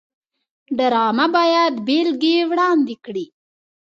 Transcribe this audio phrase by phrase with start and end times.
[0.77, 3.25] ډرامه باید بېلګې وړاندې کړي